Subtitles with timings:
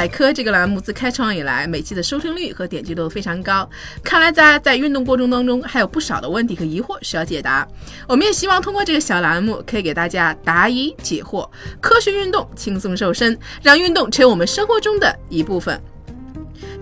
[0.00, 3.68] 百科这个栏目自开创以来，每期的收听率和点击率都非常高。
[4.02, 7.68] 看来大家在运动过程当中还有不少的问题和疑惑需要解答。
[8.08, 11.46] 我们也希望通过这个小栏目，可以给大家答疑解惑，
[11.82, 15.78] 科学运动，轻松瘦身，让运动成为我们生活中的一部分。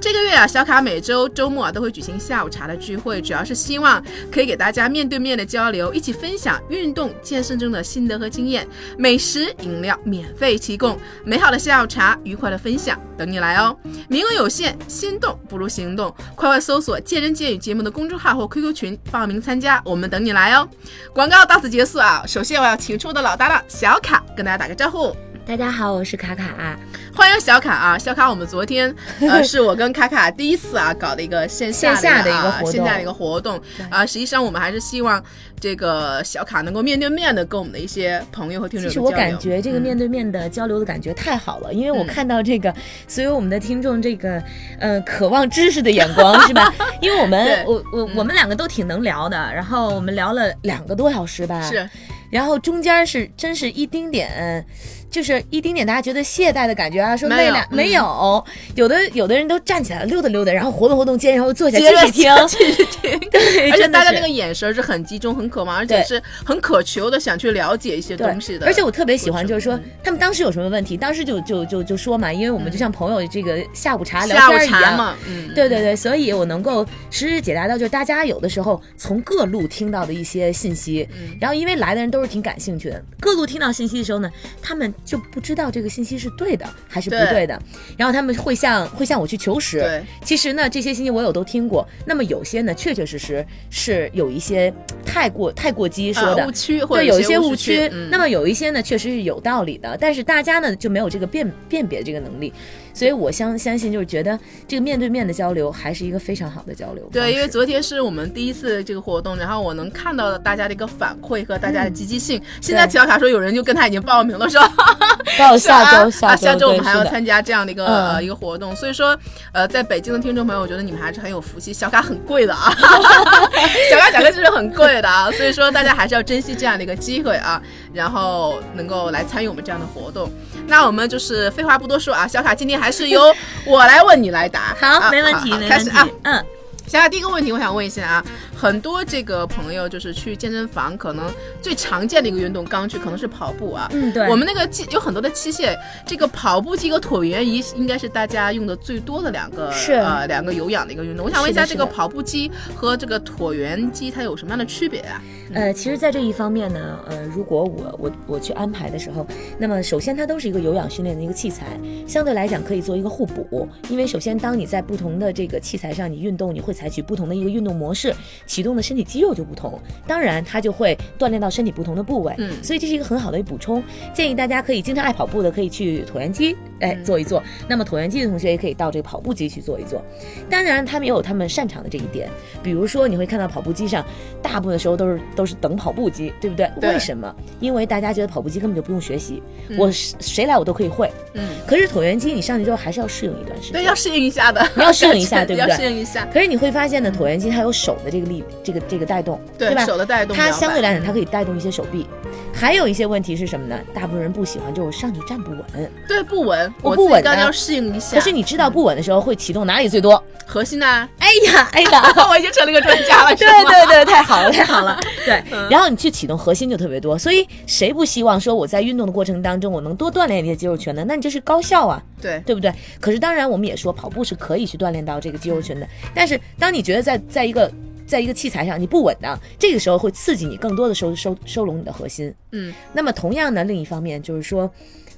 [0.00, 8.66] 这个月啊，小卡每周周末啊都会举行下午茶的聚会，主要是希望可以给大家面对面的交流，一起分享运动健身中的心得和经验。
[8.96, 13.76] 美食饮料免费提供，美好的下午茶，愉快的分享，等你来哦！
[14.08, 20.68] 名额有限，心动不如行动，快快搜索“见人见语”节目的公众号或 QQ 群报名参加，我们等你来哦！
[21.12, 22.22] 广告到此结束啊！
[22.24, 25.14] 首先我要请出我的老搭档小卡，跟大家打个招呼。
[25.48, 26.78] 大家好，我是卡卡。
[27.14, 34.04] 欢迎小卡啊，小卡，我们昨天 呃是我跟卡卡第一次啊搞的一个线下的一个活动，线下的一个活动啊。
[34.04, 35.24] 实际上我们还是希望
[35.58, 42.72] 这个小卡能够面对面的跟我们的一些朋友和听众其实我感觉这个面对面的交流的感觉太好了，因为我看到这个
[43.06, 44.42] 所有我们的听众这个
[44.78, 46.70] 呃渴望知识的眼光是吧？
[47.00, 51.88] 因为我们我我我们两个都挺能聊的，然后我们聊了两个多小时吧，是，
[52.30, 54.62] 然后中间是真是一丁点。
[55.10, 58.44] 就是一丁点大家觉得懈怠的感觉啊，说累了没有？
[58.74, 63.18] 有的有的人都站起来溜达溜达，然后活动活动肩，然后坐下继续听，继续听。
[63.30, 68.66] 对，而且大家那个眼神是很集中、很渴望，而且是很渴求的想去了解一些东西的。
[68.66, 75.16] 而且我特别喜欢，就是说他们当时有什么问题，当时就就就就说嘛，因为我们就像朋友这个下午茶聊天一样嘛。
[75.26, 81.08] 嗯，对对对，所以我能够实时解答到，就是大家有的时候从各路听到的一些信息，
[81.40, 84.30] 然后因为来的人都是挺感兴趣的，各路听到信息的时候呢，
[84.62, 87.60] 他们就不知道这个信息是对的还是不对的，
[87.96, 89.80] 然后他们会向会向我去求实。
[89.80, 94.72] 对，其实呢，这些信息我有都听过，那么有些呢，确确实实是有一些
[95.04, 96.46] 太过太过激说的。
[96.46, 97.90] 误区，对，有一些误区。
[98.10, 102.52] 那么有一些呢，确实是有道理的，但是大家呢就没有这个辨辨别这个能力。
[102.98, 104.36] 所以，我相相信，就是觉得
[104.66, 107.08] 这个面对面的交流还是一个非常好的交流。
[107.12, 112.42] 对，因为昨天是我们第一次这个活动，然后我能看到大家的一个反馈和大家的积极性。
[112.60, 114.68] 现在小卡说有人就跟他已经报名了，是吧？
[115.38, 118.74] 到下周，下周，下周我们还要参加这样的一个呃一个活动。
[118.74, 119.16] 所以说，
[119.52, 121.72] 呃，在北京的听众朋友，我觉得你们还是很有福气。
[121.72, 122.74] 小卡很贵的啊，
[123.90, 125.30] 小卡小哥就是很贵的啊。
[125.30, 130.28] 所以说，大家还是要珍惜这样的一个机会啊，然后能够来参与我们这样的活动。
[130.66, 133.34] 那我们就是废话不多说啊，小卡今天还是由。
[133.64, 135.90] 我来问你来答，好，没问题，没问题，
[136.22, 136.42] 嗯，
[136.86, 138.24] 现在第一个问题，我想问一下啊，
[138.58, 141.30] 很多这个朋友就是去健身房，可能
[141.62, 151.24] 最常见的一个运动刚去可能是跑步啊，嗯，对，我们那个器有很多的器械，这个跑步机和椭圆仪应该是大家用的最多的两个，是呃两个有氧的一个运动。
[151.24, 155.22] 我想问一下，这个跑步机和这个椭圆机它有什么样的区别啊？
[155.54, 159.24] 呃，其实，在这一方面呢，呃，如果我我我去安排的时候，
[159.56, 163.66] 那么首先它都是一个有氧训练的一个器材，相对来讲可以做一个互补。
[163.88, 168.12] 因为首先，当你在不同的这个器材上你运动，你会采取不同的一个运动模式，
[168.48, 172.34] 启动的身体肌肉就不同，当然它就会锻炼到身体不同的部位。
[172.38, 173.80] 嗯，所以这是一个很好的补充。
[174.12, 180.02] 建议大家可以经常爱跑步的可以去椭圆机哎做一做，那么椭圆机的同学也可以到这个跑步机去做一做。
[180.48, 182.28] 当然，他们也有他们擅长的这一点，
[182.62, 184.04] 比如说你会看到跑步机上
[184.42, 186.68] 大部分的时候都是都是等跑步机，对不对？
[186.80, 187.32] 为什么？
[187.60, 189.42] 因为大家觉得跑步机根本就不用学习，
[189.78, 191.10] 我谁来我都可以会。
[191.34, 191.46] 嗯。
[191.66, 193.72] 可是椭圆机你上去之后还是要适应一段时间。
[193.72, 194.66] 对，要适应一下的。
[194.74, 195.68] 你要适应一下， 对不对？
[195.68, 196.26] 要适应一下。
[196.32, 199.84] 可是你会发现呢，椭圆机它有手的这个力，这个这个带动，对吧？
[199.84, 200.36] 手的带动。
[200.36, 202.06] 它相对来讲，它可以带动一些手臂。
[202.52, 203.78] 还有一些问题是什么呢？
[203.94, 205.90] 大部分人不喜欢，就是我上去站不稳。
[206.08, 206.72] 对，不稳。
[206.82, 208.16] 我不稳，要适应一下。
[208.16, 210.22] 可是你知道不稳的时候会启动哪里最多？
[210.46, 211.08] 核心呢？
[211.18, 213.34] 哎呀，哎呀， 我已经成了个专家了。
[213.36, 214.98] 对对对，太好了，太好了。
[215.24, 217.16] 对，然后你去启动核心就特别多。
[217.18, 221.04] 所以谁不希望说我在运动的过程当中我能多锻炼一些肌肉群呢？
[221.06, 222.72] 那你这是高效啊，对对不对？
[223.00, 225.86] 可是当然我们也说跑步是可以去锻炼到这个肌肉群的。
[226.14, 227.70] 但是当你觉得在在一个
[228.08, 232.34] 在一个器材上你不稳当，这个时候会刺激你更多的收收收拢你的核心。
[232.50, 234.68] 嗯，那么同样呢，另一方面就是说。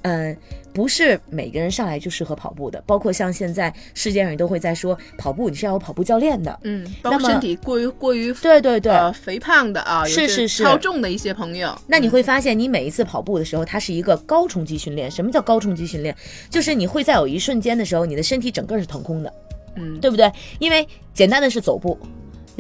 [0.02, 0.34] 嗯、
[0.72, 6.58] 不是每个人上来就适合跑步的，包括像现在世界上也都会在说，跑步你是要有跑步教练的。
[6.62, 15.10] 嗯，包括那么身体过于过于对对对，呃肥胖的啊，是是是超重的一些朋友，那你会发现，你每一次跑步的时候，它是一个高冲击训练。
[15.10, 16.16] 什么叫高冲击训练？
[16.48, 19.30] 就是你会在有一瞬间的时候，你的身体整个是腾空的，
[19.74, 20.32] 嗯，对不对？
[20.58, 21.98] 因为简单的是走步，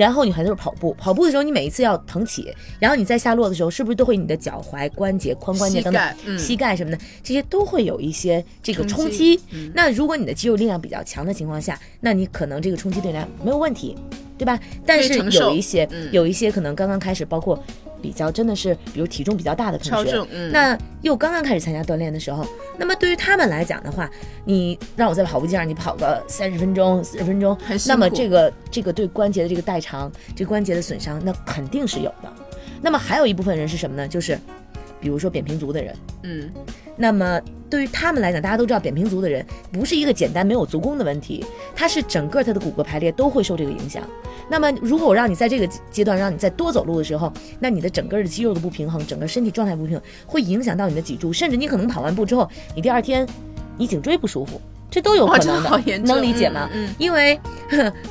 [0.00, 0.94] 然后你还就是跑步。
[0.98, 6.38] 跑步的时候，你每一次要腾起，然后你在下落的时候，是不是都会你的脚踝、关节、髋关节膝等等盖，嗯。
[6.38, 9.38] 膝盖什么的，这些都会有一些这个冲冲击
[9.74, 13.96] 那如果你的肌肉力量比较强的情况下，那你可能这个冲击对量没有问题，
[14.40, 14.58] 对吧？
[14.86, 17.62] 但是有一些、嗯有一些可能刚刚开始，包括
[18.00, 22.46] 比较真的是，比如体重比较大的同学，嗯，那又刚刚开始参加锻炼的时候，
[22.78, 24.10] 那么对于他们来讲的话，
[24.46, 27.54] 你让我在跑步机上你跑个三十分钟、四十分钟
[27.86, 32.32] 那么这个这个对关节的这个代偿，这个关节的损伤，那肯定是有的。
[32.80, 34.08] 那么还有一部分人是什么呢？
[34.08, 34.38] 就是
[35.00, 36.50] 比如说扁平足的人，嗯，
[36.96, 41.44] 那么对于他们来讲，大家都知道扁平足的人不是一个简单没有足弓的问题，
[41.74, 44.02] 它是整个他的骨骼排列都会受这个影响。
[44.50, 53.26] 那么如果我让你在这个阶段让你再多走路的时候，那你的整个的肌肉的不平衡，整个身体状态不平衡，会影响到你的脊柱，甚至你可能跑完步之后，你第二天
[53.78, 56.68] 你颈椎不舒服，这都有可能的，能理解吗？
[56.74, 57.38] 嗯嗯因为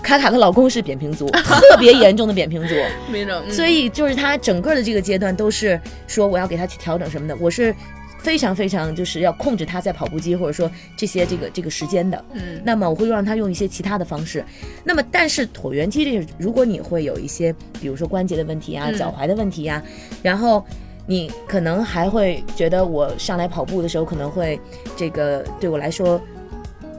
[0.01, 2.73] 卡卡的老公是扁平足， 特别严重的扁平足。
[3.51, 7.75] 所以就是他整个的这个阶段都是说我要给他去调整什么的，我是
[8.19, 12.23] 非常非常就是要控制他在跑步机或者说这些这个这个时间的。
[12.33, 14.43] 嗯，那么我会让他用一些其他的方式。
[14.83, 19.83] 那么但是椭圆机这个，如果你会有一些比如说关节的问题啊、嗯脚踝的问题呀、
[20.23, 20.65] 然后。
[21.11, 24.59] 你可能还会觉得我上来跑步的时候可能会
[24.95, 26.21] 这个对我来说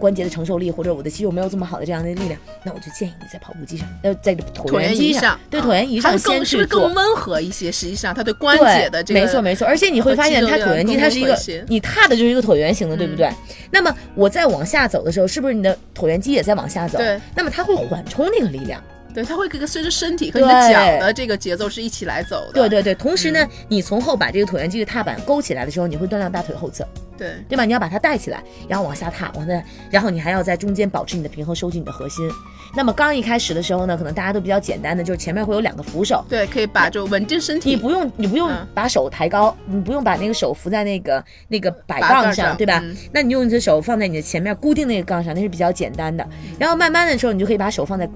[0.00, 6.94] 关节的承受力或者我的肌肉没有这么好的这样的力量，那我就建议你在跑步机上，呃，在椭椭圆机上，对啊椭圆仪上先去做是不是更。
[6.94, 7.70] 温和一些？
[7.70, 11.38] 实际上，它对关，节的这个没错没错，而且你会发现它椭圆机它是一个
[11.68, 13.30] 你踏的就是一个椭圆形的，对不嗯对？
[13.70, 16.98] 那么我在往下走的时候，是不是你的椭圆机也在往下走？
[16.98, 18.82] 对，那么它会缓冲那个力量。
[19.14, 22.52] 对，它会跟随着身体和你的脚的这个节奏是一起来走的。
[22.52, 26.86] 对对对，同时呢，嗯你从后把这个椭圆机的踏板勾起来的时候，你会锻炼大腿后侧，
[27.18, 27.64] 对对吧？
[27.64, 32.28] 你要把它带起来，然后往下踏，往下，然后你还要在中间保持你的平衡，收紧你的核心。
[32.76, 37.70] 那么刚一开始的时候呢，可能大家都比较简单的，就是前面会有两个扶手，对，可以把就稳定身体。
[37.70, 42.80] 你不用，你不用嗯把手抬高，你不用把那个手扶在那个那个摆杠上，对吧？
[42.84, 46.22] 嗯那你用你的手放在你的前面固定那个杠上，那是比较简单的。
[46.22, 48.08] 嗯然后慢慢的时候，你就可以把手放在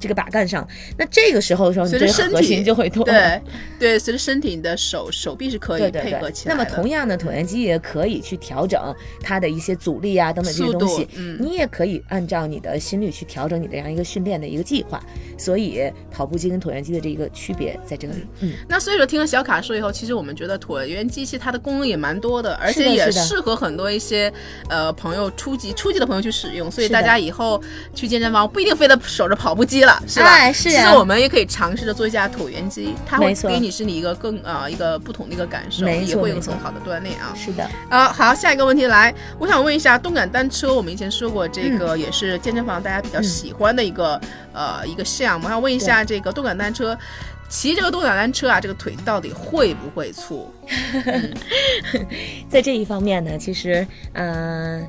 [0.00, 0.66] 这个把杆上。
[0.98, 3.04] 那这个时候的时候，你这个核随着身体心就会动。
[3.04, 3.40] 对
[3.78, 6.56] 对，随着身体，你的手手臂是可以配合起来的。
[6.56, 11.06] 那么同样的，椭圆机也可以去调整它的一些阻力啊等等这些东西。
[11.16, 15.00] 嗯你也可以按照你的心率去调整你的这样一个训练的一个计划。
[15.38, 15.80] 所以
[16.10, 18.26] 跑步机跟椭圆机的这个区别在这里。
[18.40, 24.32] 嗯，那所以说，听了小卡说以后，其实我们觉得椭圆机器它的功能也蛮多的，而且也适合很多一些
[24.68, 26.70] 呃朋友初级初级的朋友去使用。
[26.70, 27.60] 所以大家以后
[27.94, 30.26] 去健身房不一定非得守着跑步机了，是吧？
[30.26, 37.32] 哎是啊其实我们也可以尝试着做一下椭圆机，它会给你身体一个更呃一个不同的一个感受，也会有很好的锻炼啊。
[37.36, 37.68] 是的。
[37.88, 44.20] 啊，好，下一个问题来，我想问一下，动感单车，我们以前说过，这嗯个也是健身房大家比较喜欢的一个、
[44.52, 45.46] 呃一个项目。
[45.46, 46.96] 我想问一下，这个动感单车，
[47.48, 50.52] 骑这个动感单车啊，这个腿到底会不会粗？
[52.48, 54.88] 在这一方面呢，其实，嗯、呃，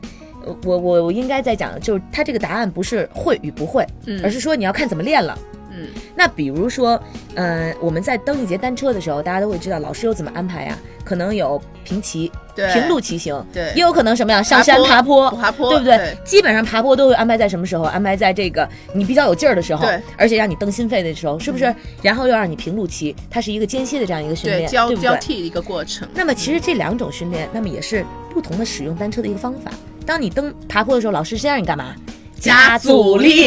[0.63, 5.37] 我我我应该在讲，就是它这个答案不是会与不会，嗯而是说你要看怎么练了。
[5.73, 7.01] 嗯那比如说，
[7.35, 10.77] 嗯、我们在蹬一节单车的时候，大家都会知道老师有怎么安排呀？
[11.05, 14.43] 可能有平骑、对平路骑行，对也有可能什么呀？
[14.43, 15.97] 上山爬爬坡，爬坡对不对？
[15.97, 17.85] 对基本上爬坡都会安排在什么时候？
[17.85, 21.73] 安排在这个你比较有劲儿的时候，对，而且让你蹬心肺的时候，是不是？
[22.01, 25.05] 然后又让你平路骑，它是一个间歇的这样一个训对，练，交对不对？
[25.05, 26.07] 交替的一个过程。
[26.13, 29.71] 那么其实这两种训练，那么也是不同的使用单车的一个方法。
[30.05, 31.95] 当你登爬坡的时候，老师先让你干嘛？
[32.41, 33.45] 加阻力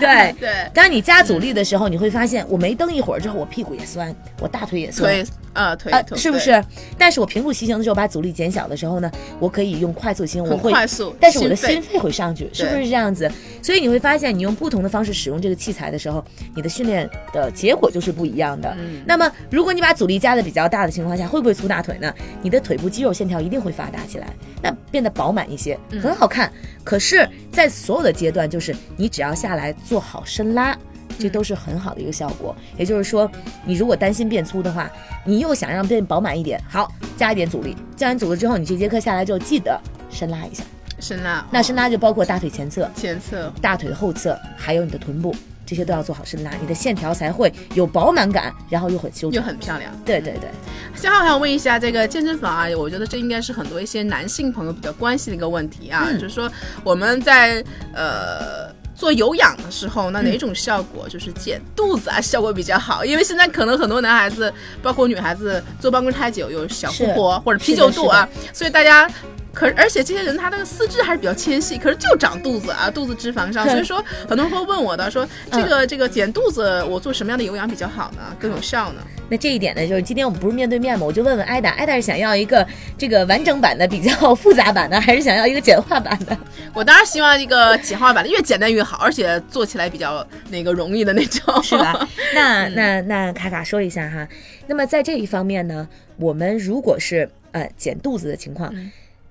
[0.00, 0.34] 对。
[0.38, 6.62] 对，当你加阻力的时候，你会发现，我没蹬一会儿之后，我屁股也酸，我大腿也酸，腿呃腿啊，腿是不是？
[6.98, 11.14] 但是我平路骑行的时候，把阻力减小的时候呢，我可以用快速骑行，我会快速？
[11.20, 13.30] 但是我的心心肺会上去，是不是这样子？
[13.62, 18.74] 所以你会发现，你用不同的方式使用这个器材的时候，你的训练的结果就是不一样的。
[18.78, 22.12] 嗯那么，如果你把阻力加的比较大的情况下，会不会粗大腿呢？
[22.42, 24.28] 你的腿部肌肉线条一定会发达起来，
[24.62, 26.52] 那变得饱满一些，嗯很好看。
[26.84, 30.76] 可是，在所有的阶段，就是你只要下来做好伸拉。
[31.18, 33.28] 这都是很好的一个效果，也就是说，
[33.64, 34.88] 你如果担心变粗的话，
[35.24, 39.80] 你又想让变饱满一点，好，加一点阻力，加完阻力之后，你这节课下来之后记得
[40.10, 40.62] 伸拉一下。
[41.00, 45.34] 伸拉，那伸拉就包括大腿前侧、前侧大腿后侧，还有你的臀部。
[45.68, 49.42] 这些都要做好深拉，你的线条才会有饱满感，然后又很修又。
[49.42, 49.92] 很漂亮。
[50.02, 50.48] 对对对，
[50.94, 56.50] 下号想问一下，这个健身房啊，我觉得这应该是很多一些男性朋友比较关心的一个问题啊，嗯就是说
[56.82, 58.77] 我们在呃。
[58.98, 63.04] 做有氧的时候，那哪种效果就是减肚子啊，效果比较好？
[63.04, 64.52] 因为现在可能很多男孩子，
[64.82, 69.08] 包括女孩子坐办公室太久，有小腹是婆或者啤酒肚啊，所以大家。
[69.54, 78.20] 可而且这些人他那个四肢还是比较纤细，可是就长肚子啊，肚子脂肪上，所以说很多人会问我的说，这个这个减肚子，我做什么样的有氧比较好呢？
[78.38, 79.00] 更有效呢？
[79.28, 82.66] 那这一点呢，就是今天我们不是面对面嘛，我就问问艾达，艾达是想要一个
[82.96, 86.36] 这个完整版的比较 复杂版的，还是想要一个简化版的？
[86.74, 92.08] 我当然希望一个简化版的，越简单越好，而且做起来比较那个容易的那种，是吧？
[92.34, 94.26] 那那那卡卡说一下哈，
[94.66, 98.90] 那么在这一方面呢，我们如果是呃减肚子的情况，嗯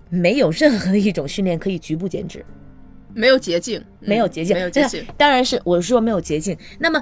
[0.10, 2.46] 没有任何的一种训练可以局部减脂，
[3.13, 5.06] 没有捷径，嗯没有捷径，没有捷径。
[5.18, 6.58] 当然是我是说没有捷径。
[6.80, 7.01] 那么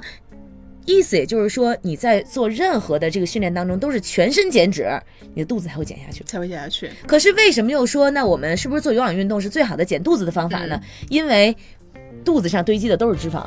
[0.86, 4.88] 意思也就是说，你在做任何的这个训练当中都是全身减脂，
[5.34, 6.24] 你的肚子才会减下去。
[6.24, 6.90] 才会减下去。
[7.06, 10.80] 可是为什么又说那我们是不是做有氧运动是最好的减肚子的方法呢？
[11.10, 11.54] 因为
[12.24, 13.44] 肚子上堆积的都是脂肪，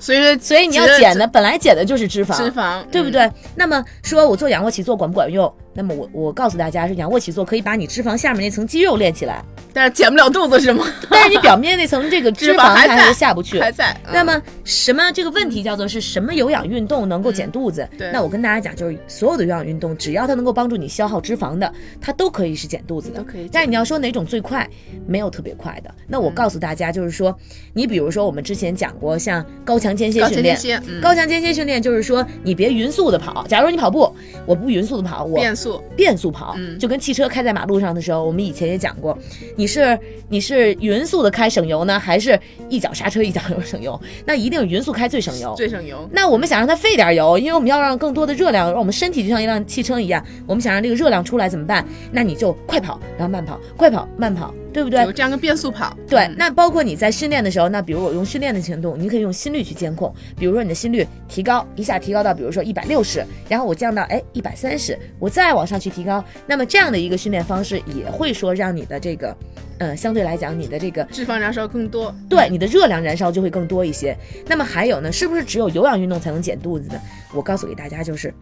[0.00, 2.86] 所以说，所以你要减的本来减的就是脂肪，脂肪，嗯？
[2.90, 3.30] 对不对？
[3.54, 5.52] 那么说我做仰卧起坐管不管用？
[5.76, 10.86] 那么我我告诉大家是仰卧起坐可以把你脂肪下面那层肌肉练起来，但是减不了肚子是吗？
[11.10, 13.60] 但是你表面那层这个脂脂肪还是下不去。
[13.60, 13.92] 还在。
[14.06, 17.86] 嗯那么什么这个问题叫做是什么有氧运动能够减肚子？
[17.98, 23.18] 对那我跟大家讲，就是所有的有氧运动，只要它能够帮助你消耗脂肪的，它都可以是减肚子的。
[23.18, 24.68] 都可以但是你要说哪种最快，
[25.06, 25.94] 没有特别快的。
[26.06, 27.36] 那嗯我告诉大家，就是说，
[27.74, 30.56] 你比如说我们之前讲过，像高强间歇训练。
[31.02, 33.46] 高强间歇训练就是说，你别匀速的跑。
[33.46, 34.10] 假如你跑步，
[34.46, 35.65] 我不匀速的跑，我变速，
[35.96, 39.16] 变速跑，嗯就跟汽车开在马路上的时候，我们以前也讲过，
[39.56, 44.00] 你是你是匀速的开省油呢，还是一脚刹车一脚油省油？
[44.24, 45.54] 那一定匀速开最省油。
[45.56, 46.08] 最省油。
[46.12, 51.86] 那我们想让它费点油，因为我们要让更多的热量，让我们身体就像一辆汽车一样，我们想让这个热量出来怎么办？
[52.12, 55.02] 那你就快跑，然后慢跑，快跑慢跑，对不对？
[55.04, 69.34] 有这样个变速跑，对，嗯那包括你在训练的时候，那比如我用训练的行动，你可以用心率去监控，比如说你的心率提高一下提高到比如说一百六十，然后我降到哎一百三十，我再往上去提高，那么这样的一个训练方式也会说让你的这个，
[69.78, 72.14] 呃，相对来讲你的这个脂肪燃烧更多。
[72.28, 74.14] 对你的热量燃烧就会更多一些。
[74.46, 77.00] 那么还有呢，是不是只有有氧运动才能减肚子呢？
[77.32, 78.34] 我告诉给大家，就是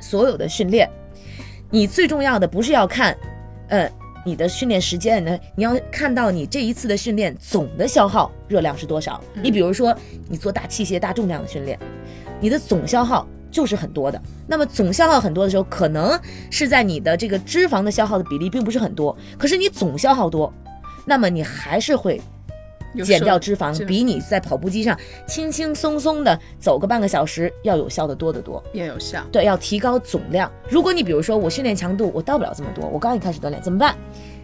[0.00, 0.88] 所有的训练，
[1.68, 3.14] 你最重要的不是要看，
[3.68, 3.90] 呃，
[4.24, 9.22] 你的训练时间呢，你要看到你这一次的训练总的消耗热量是多少。
[9.42, 9.96] 你比如说，
[10.28, 11.78] 你做大器械、大重量的训练，
[12.40, 13.26] 你的总消耗。
[13.52, 16.16] 就是很多的，那么总消耗很多的时候，可能
[16.52, 20.54] 是在你的这个脂肪的消耗的比例并不是很多，可是你总消耗多，
[21.04, 22.22] 那么你还是会
[23.04, 28.62] 减掉脂肪，比你在跑步机上轻轻松松的走个半个小时要有效的多得多。
[28.72, 29.24] 也有效。
[29.30, 30.50] 对，要提高总量。
[30.68, 33.94] 如果你比如说我训练强度我到不了这么多，我刚一开始锻炼怎么办？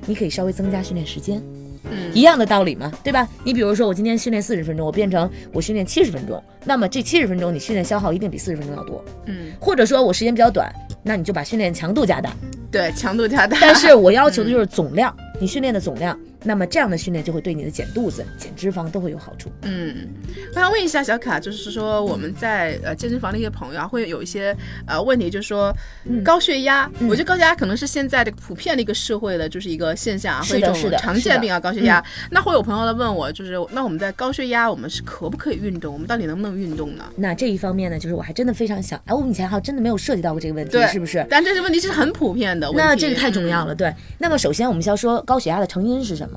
[0.07, 1.43] 你可以稍微增加训练时间，
[1.91, 3.27] 嗯，一样的道理嘛，对吧？
[3.43, 9.05] 你比如说我今天训练四十分钟，我变成我训练七十分钟，那么这七十分钟你训练消耗一定比四十分钟要多。
[9.25, 10.73] 嗯，或者说我时间比较短，
[11.03, 12.31] 那你就把训练强度加大，
[12.71, 13.59] 对，强度加大。
[13.61, 16.17] 但是我 要求的就是总量，你训练的总量。
[16.47, 19.51] 那么这样的训练就会对你的减肚子、减脂肪都会有好处。
[19.63, 20.09] 嗯，
[20.55, 25.75] 我想问一下小卡，就是说我们在呃健身房的一些朋友啊，会有一些呃问题，就是说
[26.05, 32.03] 嗯高血压，我觉得高血压可能是现在这个普遍的一个社会的就是一个现象啊，者一种常见病啊，高血压。
[32.31, 35.93] 那会有朋友来问我，就是那我们在高血压，我们是可不可以运动？
[35.93, 37.05] 我们到底能不能运动呢？
[37.17, 41.27] 那这一方面呢，就是我还真的非常想，哎，我们以前还真的没有涉及到过这个问题对，，是不是？
[41.29, 42.83] 但这些问题是很普遍的问题。
[42.83, 43.93] 那这个太重要嗯了，对。
[44.19, 46.36] 那么首先我们先要说高血压的成因是什么？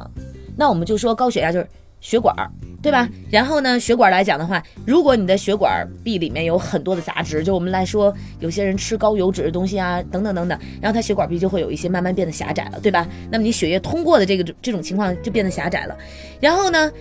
[0.55, 1.67] 那我们就说高血压就是
[2.01, 2.49] 血管儿，
[2.81, 3.09] 对吧？
[3.29, 13.07] 然后呢，血管来讲的话，如果你的血管壁里面有很多的杂质，就我们来说，有些人吃高油脂的东西啊，等等等等，然后它血管壁就会有一些慢慢变得狭窄了，对吧？
[13.29, 15.97] 那么你血液通过的这个这种情况就变得狭窄了，
[16.39, 16.91] 然后呢，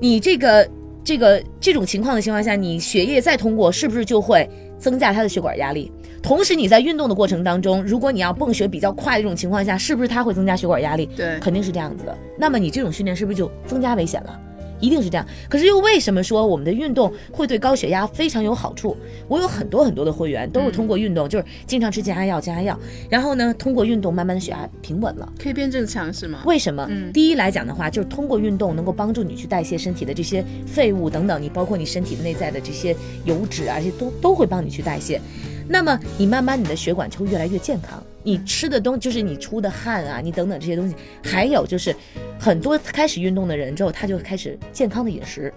[0.00, 0.68] 你这个
[1.04, 5.90] 这个这种情况的情况下，你血液再通过，是不是就会增加它的血管压力？
[6.22, 11.08] 同时，你在运动的过程当中，如果你要泵血比较快的这种情况下，是不是它会增加血管压力？
[11.16, 12.16] 对肯定是这样子的。
[12.38, 14.40] 那么你这种训练是不是就增加危险了？
[14.80, 15.26] 一定是这样。
[15.48, 18.96] 可是又为什么说我们的运动会对高血压非常有好处？
[19.26, 22.78] 我有很多很多的会员都是通过运动，就是经常吃降压药、降压药，
[23.10, 25.32] 然后呢，通过运动慢慢的血压平稳了。
[25.42, 26.42] 可以变正常是吗？
[26.46, 26.86] 为什么？
[26.90, 32.94] 嗯第一来讲的话，就是通过运动能够帮助你去代谢身体的这些废物等等，你包括你身体内在的这些
[33.24, 35.20] 油脂啊，这些都都会帮你去代谢。
[35.68, 41.94] 那么你慢慢你的血管就会越来越健康，你吃的东就是你出的汗啊，你等等这些东西，还有就是
[42.40, 45.52] 很多开始运动的人之后，他就开始健康的饮食，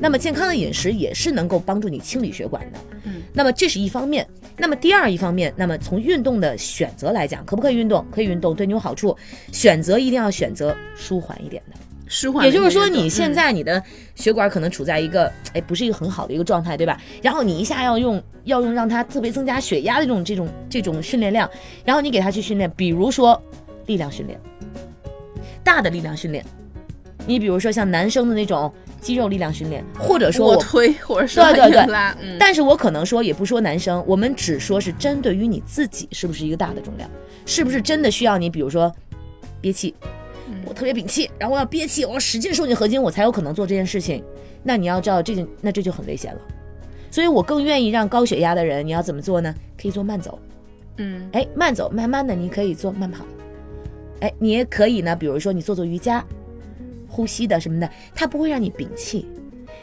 [0.00, 2.78] 那么健康的饮食也是能够帮助你清理血管的。
[3.04, 4.26] 嗯，那么这是一方面。
[4.58, 8.04] 那么第二一方面，那么从运动的选择来讲，可不可以运动？
[8.10, 9.16] 可以运动，对你有好处。
[9.52, 11.76] 选择一定要选择舒缓一点的。
[12.06, 13.34] 舒缓也就是说，你现嗯。
[13.34, 13.82] 在你的
[14.14, 17.00] 血管可能处在一个哎不是一个很好的一个状态，对吧？
[17.22, 21.50] 然后你一下要用要用让它特别增加血压的这种这种这种训练量，
[21.84, 23.40] 然后你给他去训练，比如说
[23.86, 24.40] 力量训练，
[25.62, 26.44] 大的力量训练，
[27.26, 37.10] 你比如说像男生的那种肌肉力量训练，或者说我卧推或者说对对对拉，嗯，但是我可能说也不说男生，我们只说是针对于你自己是不是一个大的重量，
[37.44, 38.90] 是不是真的需要你，比如说
[39.60, 39.94] 憋气，
[40.66, 44.22] 我特别屏气，然后我要憋气，我要使劲收紧核心，我才有可能做这件事情。
[44.62, 46.40] 那你要知道这件，那这就很危险了。
[47.10, 49.54] 所以我更愿意让高血压的人，你要怎么做呢？
[49.80, 50.38] 可以做慢走，
[50.98, 53.24] 嗯哎，慢走，慢慢的你可以做慢跑，
[54.20, 56.24] 哎，你也可以呢，比如说你做做瑜伽，
[57.08, 59.26] 呼吸的什么的，它不会让你屏气，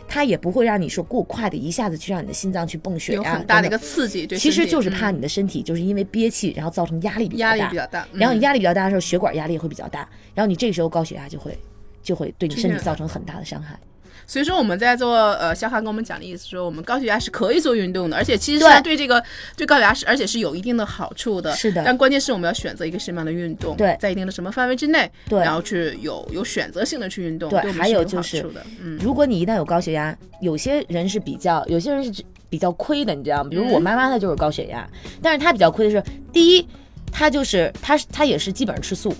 [0.07, 7.57] 它也不会让你说过快的一下子去让你的心脏去泵血有压，很大的一个刺激，对其实就是怕嗯你的身体就是因为憋气，然后造成压力比较大。
[7.57, 11.57] 压力比，较大，然后你嗯压力比较大的时候，血管压力会比较大，然后你这个时候高血压就会
[12.01, 13.79] 就会对你身体造成很大的伤害。
[14.25, 19.24] 所以说我们在做呃，肖汉跟我们讲的意思说，我们高血压是可以做运动的，而且其实对是对这个
[19.56, 21.53] 对高血压是而且是有一定的好处的。
[21.56, 28.46] 是的但关键是我们要选择一个什么样的运动，对在一定的什么范围之内，对然后去有有选择性的去运动，对还有有就是
[28.82, 33.50] 嗯，如果你一旦有高血压，有些人是比较，有些人是比较亏的，你知道吗？
[33.50, 34.88] 比如我妈妈她就是高血压，
[35.22, 36.68] 但是她比较亏的是，第一，
[37.12, 39.13] 她就是她她也是基本上吃素，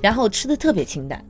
[0.00, 1.22] 然后吃的特别清淡。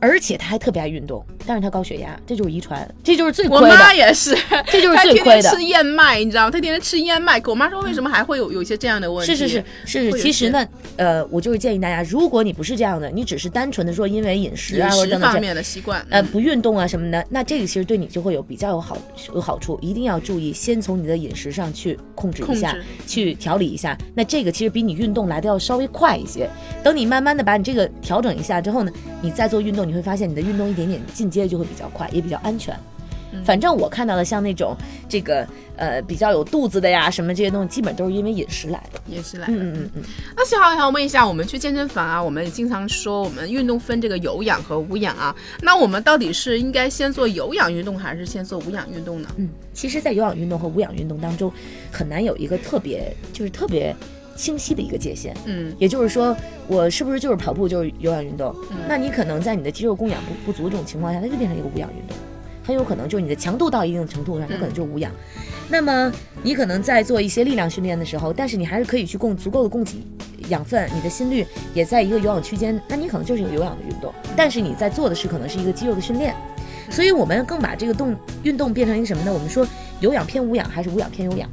[0.00, 3.76] 而且他还特别爱运动，但是他高血压，这就是遗传，这就是最我亏的。
[3.76, 4.34] 妈也是，
[4.66, 6.50] 这就是她最亏的天天吃燕麦，你知道吗？
[6.50, 9.34] 他天天吃燕麦，可我妈说为什么还会有有一些这样的问题？
[9.34, 10.66] 是是是是是，其实呢，
[10.96, 18.96] 呃，我就是建议大家，如果你不是这样的，你只是单纯的说因为饮食啊或者等方面的习惯，呃，嗯不运动啊什么的，那这个其实对你就会有比较有好
[19.34, 22.74] 有好处，一定要注意，先从你的饮食上去控制一下，
[23.06, 23.96] 去调理一下。
[24.14, 26.48] 那这个其实比你运动来的要稍微快一些。
[26.82, 28.90] 等你慢慢的把你这个调整一下之后呢，
[29.20, 32.78] 你再做运动，你会发现你的运动一点点进阶就会比较快，也比较安全。
[33.44, 34.76] 反正我看到的像那种
[35.08, 39.00] 这个呃比较有肚子的呀什么这些东西，基本都是因为饮食来的。
[39.06, 39.52] 饮食来的。
[39.52, 40.02] 嗯嗯嗯嗯。
[40.36, 49.28] 那小好想问一下，我们去健身房啊，我们也经常说我们运动分这个有氧和无氧啊，那我们到底是应该先做有氧运动还是先做无氧运动呢？
[49.36, 51.52] 嗯，其实，在有氧运动和无氧运动当中，
[51.92, 53.94] 很难有一个特别就是特别
[54.36, 55.34] 清晰的一个界限。
[55.44, 58.54] 嗯也就是说，我是不是就是跑步就是有氧运动？
[58.88, 62.16] 那你可能在你的肌肉供氧不不足这种情况下，它就变成一个无氧运动，
[62.64, 65.12] 很有可能就是你的强度到一定的程度上，它可能就是无氧。
[65.68, 66.12] 那么
[66.42, 70.02] 你可能在做一些力量训练的时候，但是你还是可以去供足够的供给
[70.48, 76.34] 养分，你的心率也在一个有氧区间，那你可能就是一个有氧的运动，但是你在做的是可能是一个肌肉的训练。
[76.90, 79.32] 所以我们更把这个动运动变成一个什么呢？
[79.32, 79.64] 我们说
[80.00, 81.48] 有氧偏无氧还是无氧偏有氧？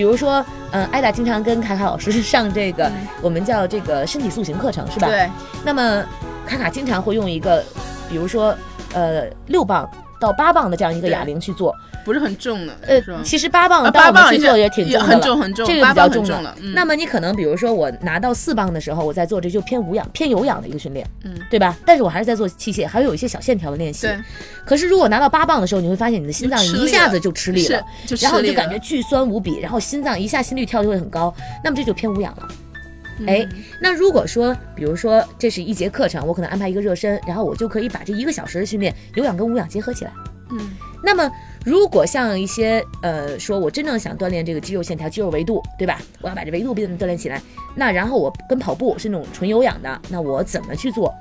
[0.00, 5.06] 比如说，呃，艾达经常跟卡卡老师上这个、我们叫这个身体塑形课程，是吧？。
[5.06, 5.28] 对，
[5.62, 6.02] 那么
[6.46, 7.62] 卡卡经常会用一个，
[8.08, 8.56] 比如说，
[8.94, 9.86] 呃，六磅
[10.18, 11.76] 到八磅的这样一个哑铃去做。
[12.10, 16.52] 不是很重的，呃，其实八磅啊当我们八磅也去做也挺重的了很重很重，这个比较重了。
[16.60, 21.76] 嗯那么你可能比如说我拿到四磅的时候，我在做这就偏无氧、偏有氧的一个训练，嗯，对吧？
[21.86, 24.08] 但是我还是在做器械，还会有一些小线条的练习。
[24.08, 24.18] 对，
[24.66, 27.84] 可是如果拿到八磅的时候，你会发现你的心脏一下子就吃力是了，
[28.20, 32.48] 然后你就感觉巨酸无比，然后心脏一下心率跳就会很高，那么这就偏无氧了。
[33.26, 40.10] 哎，嗯那如果说，比如说这是一节课程，我可能安排一个热身，然后我就可以把这一个小时的训练有氧跟无氧结合起来。
[40.52, 40.58] 嗯，
[41.04, 41.30] 那么
[41.64, 46.00] 如果像一些呃，说我真正想锻炼这个肌肉线条、肌肉维度，对吧？
[46.22, 47.40] 我要把这维度变得锻炼起来，
[47.76, 51.14] 那然后我跟跑步是那种纯有氧的，那我怎么去做？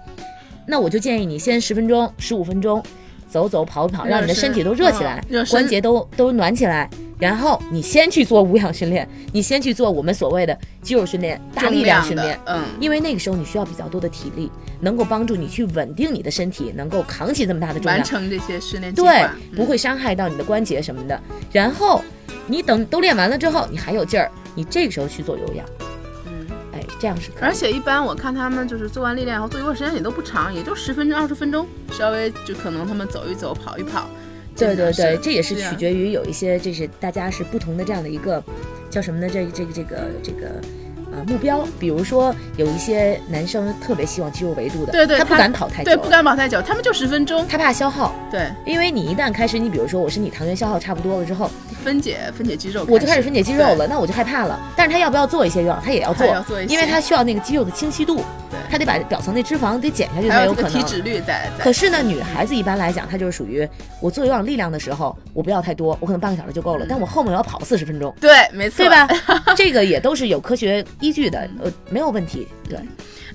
[0.65, 2.81] 那我就建议你先十分钟、十五分钟，
[3.29, 6.89] 走走跑跑，让你的身身体都热起来，关节都都暖起来。
[7.19, 21.21] 然后你先去做无氧训练，你先去做我们所谓的肌肉训练、大力量训练，嗯，因为那个时候你需要比较多的体力，能够帮助你去稳定你的身体，能够扛起这么大的重量，完成这些训练对划，，不会伤害到你的关节什么的。
[21.51, 22.01] 然后
[22.47, 25.65] 你等都练完了之后，你还有劲儿，你这个时候去做有氧，
[26.99, 27.53] 这样是可以而。
[27.53, 34.09] 且一般我看他们就是做完力量以后做一会儿时间也都不长，也就十分钟、二十分钟，稍微就可能他们走一走、跑一跑。
[34.55, 38.43] 对对对，这也是取决于有一些，这是大家是不同的这样的一个
[38.89, 39.29] 叫什么呢？
[39.31, 40.47] 这这个这个这个
[41.13, 41.65] 呃目标。
[41.79, 47.47] 比如说有一些男生特别希望肌肉维度的，对对他不敢跑太久，对，不敢跑太久，他们就十分钟。
[47.47, 48.13] 他怕消耗。
[48.31, 51.49] 对，因为你一旦开始，你比如说我身体糖原消耗差不多了之后，
[51.83, 54.59] 分解分解肌肉，我就开始分解肌肉了，那我就害怕了。
[54.75, 55.81] 但是他要不要做一些药？
[55.83, 56.27] 他也要做，
[56.67, 58.17] 因为他需要那个肌肉的清晰度，
[58.49, 60.71] 对，他得把表层那脂肪得减下去才有可能。
[60.71, 61.63] 体脂率在在。
[61.63, 63.67] 可是呢，女孩子一般来讲，她就是属于
[63.99, 68.89] 我做有氧力量的时候，我不要太多，我可能半个小时就够了，但我后面我要跑四十分钟，对，没错，对？
[68.89, 69.07] 吧？
[69.57, 72.47] 这个也都是有科学依据的， 呃，没有问题。
[72.69, 72.77] 对，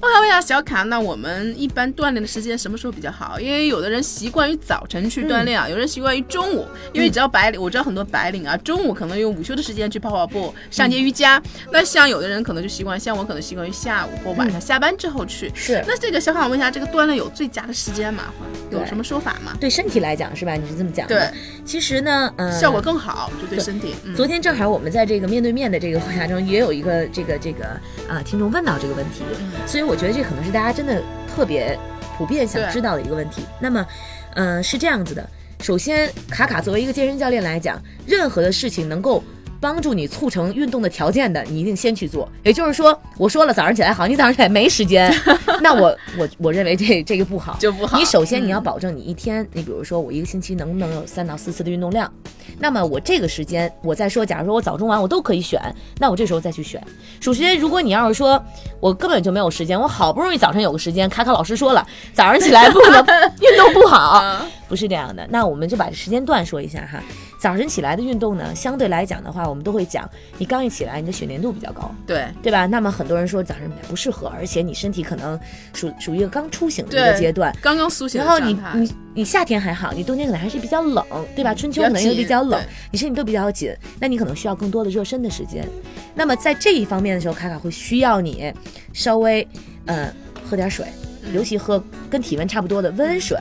[0.04, 3.40] 我想问一下小卡，那我们一般锻炼的时间什么时候比较好？
[3.40, 6.66] 因为有的人习惯于早晨去锻炼啊，有人习惯于中午。
[6.92, 11.42] 因为你知道白领，我知道很多白领啊，中午可能用午休的时间去跑跑步、上节瑜伽。
[11.72, 15.50] 那像有的人可能就习惯，像我可能习惯于下午或晚上下班之后去。
[15.54, 18.24] 是那这个小卡，我问一下，这个锻炼有最佳的时间吗？
[18.70, 19.56] 有什么说法吗？
[19.58, 20.52] 对身体来讲是吧？
[20.52, 21.30] 你是这么讲的。
[21.30, 23.94] 对，其实呢，呃，效果更好，就对身体。
[24.04, 27.64] 嗯昨天正好我们在这个面对面的这个会谈中，也有一个这个这个
[28.06, 29.22] 啊、听众问到这个问题，
[29.66, 31.02] 所以我觉得这可能是大家真的
[31.34, 31.78] 特别
[32.16, 33.42] 普遍想知道的一个问题。
[33.60, 33.86] 那么，
[34.34, 35.28] 嗯、是这样子的，
[35.60, 39.22] 首先卡卡作为一个健身教练来讲，任何的事情能够。
[39.64, 42.28] 帮助你促成运动的条件的，你一定先去做。
[42.42, 45.10] 也就是说，我说了早上起来好，你早上起来没时间，
[45.62, 47.56] 那我我我认为这这个不好。
[47.58, 47.98] 就不好。
[47.98, 52.12] 你首先你要嗯保证你一天，你比如说我一个星期能不能有三到四次的运动量，
[52.58, 55.58] 那么我这个时间我再说，假如说我早中晚我都可以选，
[55.98, 56.78] 那我这时候再去选。
[57.18, 58.38] 首先，如果你要是说
[58.80, 63.02] 我根本就没有时间，我好不容易早上有个时间，卡卡老师说了，早上起来不能
[63.40, 65.26] 运动不好，啊，不是这样的。
[65.30, 67.02] 那我们就把时间段说一下哈。
[67.44, 72.64] 早晨起来的运动呢，相对来讲的话，我们都会讲，你刚一起来，你的血粘度比较高，对对吧？
[72.64, 75.38] 那么很多人说早晨不适合，而且你身体可能
[75.74, 81.04] 属属于一个刚出醒的一个阶段，刚刚苏醒然后你你你夏天还好，你冬天可能还是比较冷，
[81.36, 81.52] 对吧？
[81.54, 82.58] 春秋可能又比较冷
[82.90, 85.68] 你身体都比较紧，那你可能需要更多的热身的时间。
[86.14, 88.50] 那么在这一方面的时候，卡卡会需要你
[88.94, 89.46] 稍微
[89.84, 90.10] 呃
[90.48, 90.86] 喝点水，
[91.26, 93.36] 嗯尤其喝跟体温差不多的温水，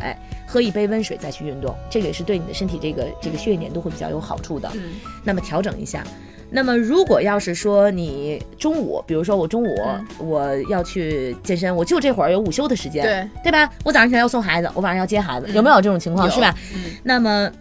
[0.53, 4.69] 喝一杯温水再去运动，这个也是对你的身体这个这个血液粘度会比较有好处的。
[4.75, 4.91] 嗯
[5.23, 6.03] 那么调整一下。
[6.51, 13.67] 那么如果要是说你中午，比如说我中午嗯我要去健身，我就这会儿有午休的时间，对对吧？
[13.83, 16.27] 我早上起来要送孩子，我晚上要接孩子，有没有这种情况？
[16.27, 16.55] 有是吧？
[16.75, 17.51] 嗯那么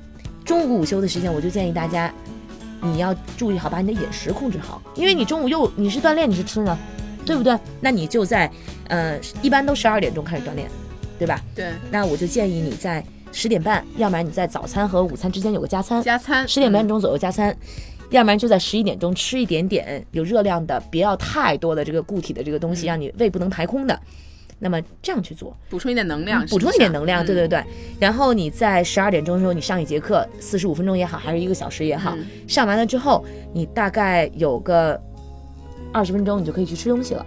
[0.45, 2.13] 中午午休的时间，我就建议大家，
[2.83, 6.79] 你要注意好把你的饮食控制好，因为你中午又你是锻炼，你是吃呢，
[7.25, 7.59] 对不对？
[7.81, 8.51] 那你就在
[8.89, 10.69] 呃，一般都十二点钟开始锻炼，
[11.23, 11.41] 对吧？
[11.55, 17.57] 对那我就建议你在十点半，要不然你在早餐和午餐之间有个加餐，加餐十点半钟左右加餐。
[18.11, 23.99] 要不然就在十一点钟吃一点点有热量的，不要太多的这个固体的这个东西，嗯让你胃不能排空的。
[24.59, 27.65] 那么这样去做，补充一点能量，补充一点能量，嗯对对对。
[27.99, 35.01] 然后你在十二点钟的时候，你上一节课，四十五分钟也好，还是一个小时也好，嗯上完了之后，你大概有个
[35.91, 37.25] 二十分钟，你就可以去吃东西了。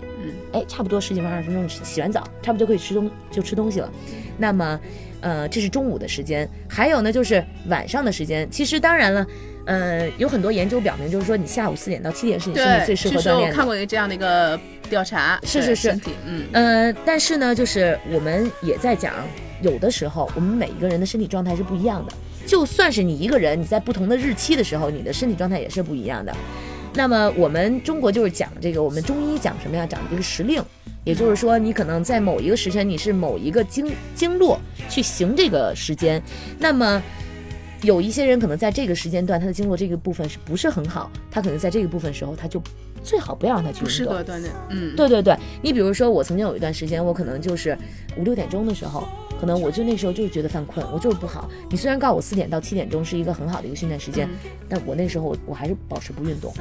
[0.56, 3.92] 嗯，哎，差不多十几分二十分钟，你洗完澡，差不多就可以吃东就吃东西了。
[4.38, 4.80] 那么，
[5.22, 8.50] 呃，这是中午的时间，还有呢就是晚上的时间。
[8.50, 9.26] 其实当然了，
[9.66, 13.56] 呃，有很多研究表明，就是说你下午四点到七点是你身体，最适合锻炼的。
[13.56, 19.14] 看过一个这样的一个调查，是是是嗯呃，但是呢，就是我们也在讲，
[19.62, 22.14] 有的时候我们每一个人的身体状态是不一样的。
[22.46, 26.32] 就算是你一个人，你在不同的日期的时候，你的身体状态也是不一样的。
[26.96, 29.86] 那么我们中国就是讲这个，我们中医讲什么呀？
[29.86, 30.64] 讲这个时令，
[31.04, 34.58] 也就是说，你可能在某一个时辰，你是某一个经经络
[34.90, 36.22] 去行这个时间。
[36.58, 37.04] 那么
[37.82, 41.12] 有一些人可能在这个时间段，他的经络这个部分是不是很好？
[41.30, 42.62] 他可能在这个部分时候，他就
[43.04, 43.98] 最好不要让他去不运动。
[43.98, 47.78] 适合锻炼，嗯，对对对，你比如说，我曾经有一段时间，我可能就是
[48.18, 49.06] 五六点钟的时候，
[49.40, 51.50] 可能我就那时候就是觉得犯困，我就是不好。
[51.70, 56.52] 你虽然告诉我四点到七点钟是一个很好的一个训练时间，嗯但我那时候我我还是保持不运动，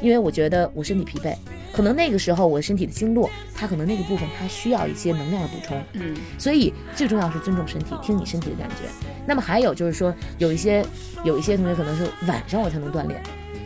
[0.00, 1.34] 因为我觉得我身体疲惫，
[1.72, 8.84] 可能那个时候我身体的经络，它可能那个部分它需要一些能量的补充，嗯所以最重要是尊重身体，听你身体的感觉。
[9.26, 10.84] 那么还有就是说，有一些
[11.24, 13.22] 有一些同学可能是晚上我才能锻炼，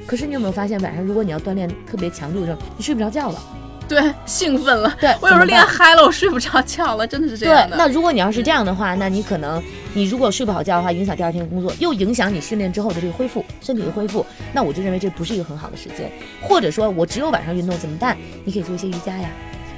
[0.07, 3.43] 可是你有没有发现，晚上如果你要锻炼特别强度的时候，你睡不着觉了。
[4.01, 7.77] 对，兴奋了，对我有时候练嗨了，我睡不着觉了，真的是这样，的。
[7.77, 9.62] 那如果你要是这样的话，那你可能
[9.94, 16.12] 你如果睡不好觉的话，影响第二天的工作，又影响你训练之后的这个恢复，身体的恢复，那我就认为这不是一个很好的时间。
[16.42, 18.16] 或者说我只有晚上运动怎么办？
[18.44, 19.31] 你可以做一些瑜伽呀，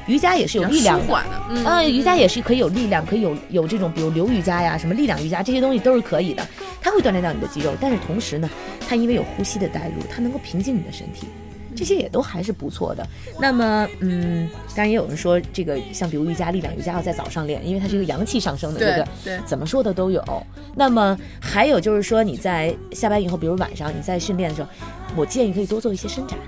[0.06, 1.04] 瑜伽也是有力量的。
[1.04, 6.46] 舒缓的，嗯呃，瑜伽也是可以有力量，可以有有这种，比如流瑜伽呀，什么力量瑜伽，这些东西都是可以的。
[6.82, 8.48] 它会锻炼到你的肌肉，但是同时呢，
[8.88, 11.28] 它因为有呼吸的带入，它能够平静你的身体，
[11.80, 13.02] 这些也都还是不错的。
[13.40, 19.40] 那么，嗯，当然也有人说，这个像比如瑜伽、力量瑜伽要在早上练，因为它是一个阳气上升的，对不对对？
[19.46, 20.22] 怎么说的都有。
[20.76, 24.68] 那么还有就是说，你在下班以后，比如晚上你在训练的时候，
[25.16, 26.38] 我建议可以多做一些伸展。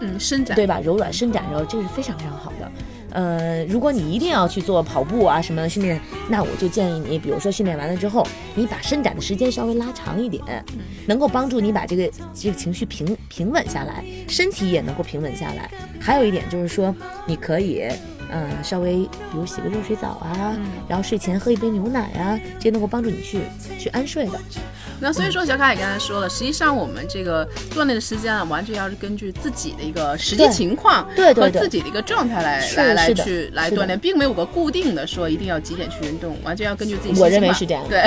[0.00, 0.80] 嗯，伸展，对吧？
[0.80, 2.68] 柔软伸展然后，这个是非常非常好的。
[3.10, 10.42] 呃，如果你一定要去做跑步啊什么的训练，那我就建议你，比如说训练完了之后，你把伸展的时间稍微拉长一点，
[11.06, 15.70] 能够帮助你把这个这个情绪平平稳下来，身体也能够平稳下来。
[16.00, 16.94] 还有一点就是说，
[17.26, 17.84] 你可以。
[18.28, 23.38] 嗯，稍微比如洗个热水澡啊，然后睡前喝一杯牛奶啊，这些能够帮助你去
[23.78, 24.40] 去安睡的。
[25.00, 37.20] 那所以说，小卡也刚才说了，实际上我们这个锻炼的时间啊，完全要是根据自己的一个实际情况对对和自己的一个状态来来来去来锻炼，并没有个固定的说一定要几点去运动，完全要根据自己。
[37.20, 37.84] 我认为是这样。
[37.88, 38.02] 对。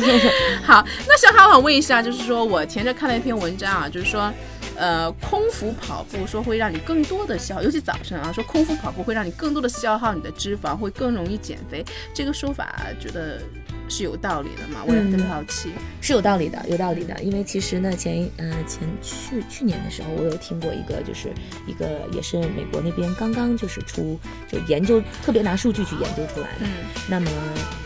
[0.62, 4.32] 好，那小卡，我想问一下，就是说我前阵看了一篇文章啊，就是说。
[4.76, 11.84] 呃，空腹跑步说会让你更多的消耗，尤其早晨啊，说空腹跑步会让你更多的消耗你的脂肪，会更容易减肥。
[12.14, 13.42] 这个说法觉得
[13.90, 14.84] 是有道理的嘛？
[14.86, 15.70] 我也特别好奇。
[16.00, 17.20] 是有道理的，有道理的。
[17.20, 21.28] 因为其实呢，前呃前去去年的时候，我有听过一个，就是
[21.66, 26.60] 一个也是美国那边刚刚就是出就研究，特别拿数据去研究出来的。
[26.60, 26.70] 嗯。
[27.08, 27.30] 那么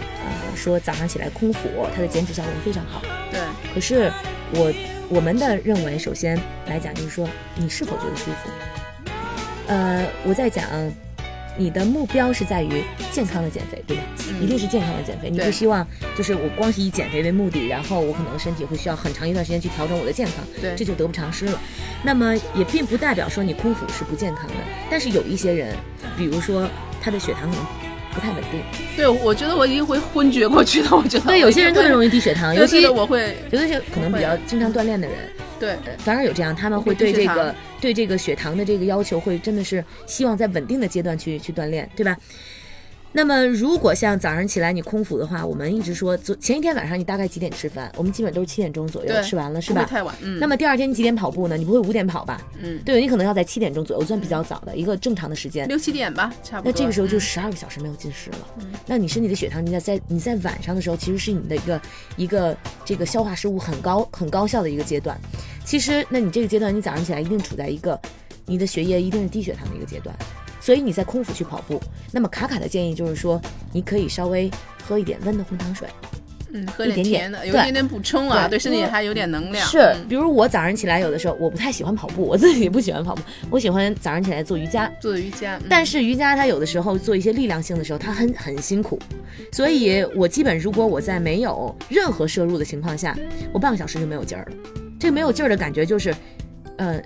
[0.00, 3.02] 呃说早上起来空腹，它的减脂效果非常好。
[3.30, 3.40] 对。
[3.72, 4.12] 可是
[4.52, 4.72] 我。
[5.10, 6.34] 我们的认为，首先
[6.66, 8.48] 来讲就是说，你是否觉得舒服？
[9.66, 10.64] 呃，我在讲，
[11.56, 14.02] 你的目标是在于健康的减肥，对吧？
[14.40, 15.30] 一定是健康的减肥。
[15.30, 15.86] 你不希望
[16.16, 21.60] 就是我光是以减肥为目的，然后我可能身体会需要很长一段时间去调整我的健康，对，这就得不偿失了。
[22.02, 24.54] 那么也并不代表说你空腹是不健康的，
[24.90, 25.74] 但是有一些人，
[26.16, 26.68] 比如说
[27.00, 27.64] 他的血糖可能。
[28.14, 28.60] 不太稳定，
[28.96, 30.96] 对，我觉得我一定会昏厥过去的。
[30.96, 35.16] 我觉得对，有些人特别容易低血糖，尤其我会，尤其是可能比较经常锻炼的人，
[35.84, 42.16] 对，反而有这样，他们会对这个对这个血糖的这个要求，会真的是希望在稳定的阶段去去锻炼，对吧？
[43.16, 47.88] 那么，如果像早上起来你空腹的话，我们一直说，昨前一天晚上你大概几点吃饭？
[47.96, 49.84] 我们基本都是七点钟左右吃完了，是吧？
[49.84, 50.12] 太晚。
[50.20, 50.36] 嗯。
[50.40, 51.56] 那么第二天你几点跑步呢？
[51.56, 52.42] 你不会五点跑吧？
[52.60, 52.80] 嗯。
[52.84, 55.68] 对，你可能要在七点钟左右，算比较早的一个正常的时间。
[55.68, 56.72] 六七点吧，差不多。
[56.72, 58.38] 那这个时候就十二个小时没有进食了。
[58.58, 58.72] 嗯。
[58.84, 61.80] 那你身体的血糖，你在在你在晚上的时候，其实是你的一个
[62.16, 65.16] 一个这个消化食物很高很高效的一个阶段。
[65.64, 67.96] 其实，那你这个阶段，你早上起来一定处在一个
[68.44, 70.12] 你的血液一定是低血糖的一个阶段。
[70.64, 71.78] 所以你在空腹去跑步，
[72.10, 73.38] 那么卡卡的建议就是说，
[73.70, 74.50] 你可以稍微
[74.82, 75.86] 喝一点温的红糖水，
[76.54, 79.66] 嗯，喝一点甜的，有一点点补充啊，对身体还有点能量。
[79.68, 85.60] 是，比如我早上起来有的时候我不太喜欢跑步，我自己也不喜欢跑步，我喜欢早上起来做瑜伽，做瑜伽。
[85.68, 88.98] 但是瑜伽它有的时候做一些力量性的时候，它很很辛苦，
[89.52, 93.14] 所以我基本如果我在没有任何摄入的情况下，
[93.52, 94.56] 我半个小时就没有劲儿了。
[94.98, 96.14] 这个没有劲儿的感觉就是，
[96.78, 96.98] 呃。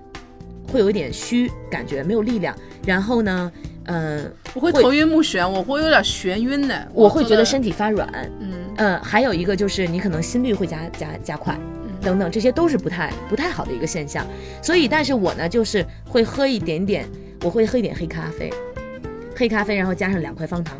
[0.71, 2.55] 会有一点虚感觉，没有力量。
[2.87, 3.51] 然后呢，
[3.85, 8.09] 嗯，我会头晕目眩，我会有点眩晕的，我会觉得身体发软。
[8.41, 11.59] 嗯嗯，还有一个就是你可能心率会加加加快，
[12.01, 14.25] 等等，这些都是不太不太好的一个现象。
[14.63, 17.05] 所以，但是我呢，就是会喝一点点，
[17.43, 18.53] 我会喝一点黑咖啡，
[19.35, 20.77] 黑咖啡，然后加上两块方糖，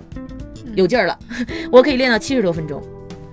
[0.75, 1.19] 有劲儿了，
[1.73, 2.81] 我可以练到七十多分钟，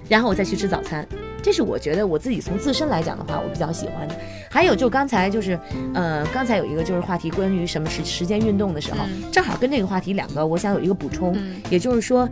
[0.10, 1.08] 然后我再去吃早餐。
[1.46, 4.16] 这是我觉得我自己从自身来讲的话，我比较喜欢的。
[4.50, 5.60] 还有就刚才就是，
[5.94, 11.38] 呃，刚才有一个就是话题，关于什么时时间运动的时候，正好跟这个话题两个，我想有一个补充，
[11.70, 12.28] 也就是说，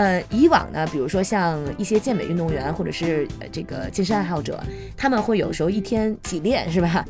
[0.00, 4.58] 呃，以往呢，比如说像一些健美运动员或者是这个健身爱好者，
[4.96, 7.04] 他们会有时候一天几练是吧？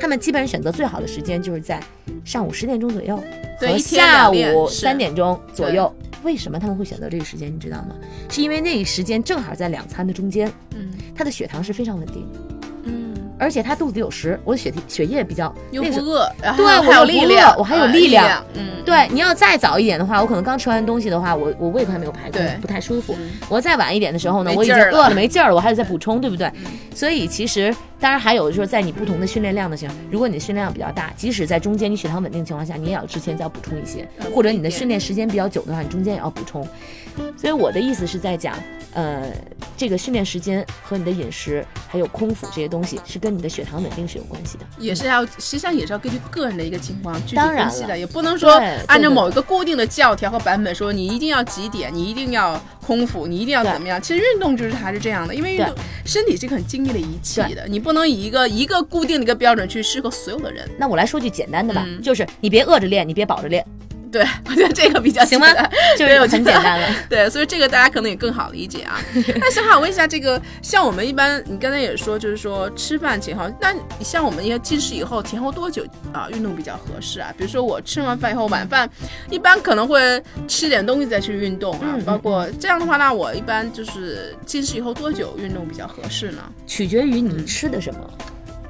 [0.00, 1.78] 他们基本上选择最好的时间就是在
[2.24, 3.22] 上午十点钟左右
[3.58, 5.94] 和下午三点钟左右。
[6.22, 7.54] 为什么他们会选择这个时间？
[7.54, 7.94] 你知道吗？
[8.30, 12.51] 是因为那个时间正好在两餐的中间，嗯，他的血糖是非常稳定，嗯，
[13.42, 23.16] 而且他肚子有食，我的血血液比较又不饿，对，我有力量，我还有力量，嗯，对，你要再早一点的话，我可能刚吃完东西的话，我我胃口还没有排空，不太舒服。
[23.48, 26.48] 我再晚一点的时候呢，我已经饿了没劲儿了，我还得再补充，对不对？
[26.94, 27.74] 所以其实。
[27.98, 36.66] 当然，还有就是在你不同的训练量的情况，如果你的训练量比较大，即使在中间你血糖稳定情况下，你也要之前再补充一些，或者你的训练时间比较久的话，你中间也要补充。
[37.36, 38.56] 所以我的意思是在讲，
[38.94, 39.22] 呃，
[39.82, 48.52] 这个训练时间和你的饮食还有空腹这些东西是跟你的血糖稳定是有关系的，也是要实际上也是要根据个人的一个情况具体分析的，也不能说
[48.86, 54.00] 按照某一个固定的教条和版本说你一定要几点，你一定要空腹，你一定要怎么样。
[54.00, 55.74] 其实运动就是还是这样的，因为运动
[56.06, 60.70] 身体是个很精密的仪器的，你不能以一个一个固定的一个标准去适合所有的人。
[60.78, 63.66] 那我来说句简单的吧，就是你别饿着练，你别饱着练。
[64.12, 65.46] 对， 我觉得这个比较行吗？
[65.98, 66.86] 就是很简单了。
[67.08, 69.00] 对，所以这个大家可能也更好理解啊。
[69.36, 77.32] 那小海，我问一下，这个像我们一般，你刚才也说，就是说吃饭前后，那像我们应该进食以后前后多久啊运动比较合适啊？
[77.38, 78.88] 比如说我吃完饭以后，晚饭
[79.30, 81.96] 一般可能会吃点东西再去运动啊。
[82.04, 86.42] 包括这样的话，那我一般就是进食以后多久运动比较合适呢？
[86.66, 88.00] 取决于你吃的什么。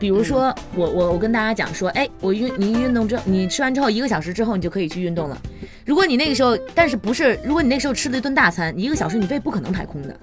[0.02, 5.40] 比如说，我我我跟大家讲说，哎，我运你运动之后，你吃完之后一个小时之后，你就可以去运动了。
[5.86, 10.16] 如果你那个时候，但是不是，如果你那时候吃了一顿大餐，一个小时你胃不可能排空的，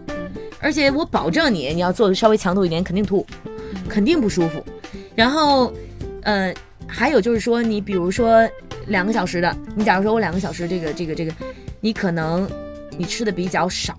[0.60, 3.26] 而且我保证你，你要做的稍微强度一点，肯定吐，
[3.88, 4.62] 肯定不舒服。
[5.16, 5.72] 然后，
[6.24, 6.54] 呃，
[6.86, 8.46] 还有就是说，你比如说
[8.88, 11.32] 两个小时的，你假如说我两个小时这个这个这个，
[11.80, 12.46] 你可能
[12.98, 13.96] 你吃的比较少，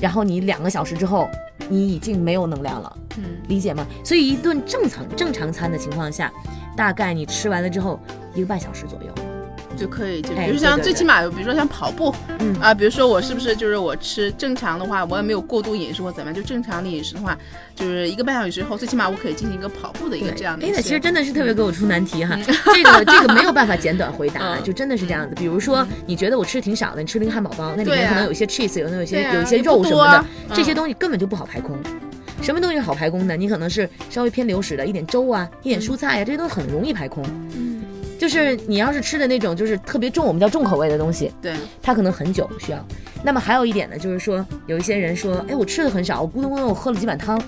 [0.00, 1.28] 然后你两个小时之后，
[1.68, 3.86] 你已经没有能量了，嗯，理解吗？
[4.04, 6.32] 所以一顿正常正常餐的情况下，
[6.76, 8.00] 大概你吃完了之后
[8.34, 9.12] 一个半小时左右。
[9.74, 17.36] 就可以，就哎比如像最起码，比如说像跑步，嗯啊，比如说我是不是就是我吃正常的话，我也没有过度饮食或怎么样，就正常的饮食的话，
[17.74, 25.34] 就是一个半小时后，最起码我可以进行一个跑步的一个这样的一哎，那其实真的是特别给我出难题哈，这个这个没有办法简短回答， 嗯就真的是这样子。
[25.34, 31.76] 比如说，你觉得我吃的挺少的，你吃了一个汉堡包，那里面可能有一些 cheese，有那有些有一些肉什么的这些嗯东西根本就不好排空。
[32.40, 33.36] 什么东西是好排空的？
[33.36, 37.24] 你可能是稍微偏流食的，一点粥啊，一点蔬菜啊，这些都很容易排空。
[37.54, 37.82] 嗯，
[38.18, 42.86] 就是你要是吃的那种就是特别重，我们叫重口味的东西，对，它可能很久需要。
[43.22, 47.40] 那么还有一点呢，就是说有一些人说，哎，我吃的很少，我咕咚咕咚我喝了几碗汤，